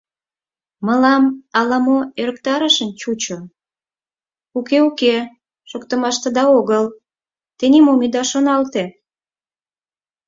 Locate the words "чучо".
2.99-3.37